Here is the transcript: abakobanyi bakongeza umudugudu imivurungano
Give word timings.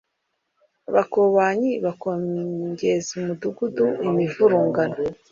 abakobanyi 0.89 1.71
bakongeza 1.85 3.09
umudugudu 3.19 3.85
imivurungano 4.07 4.97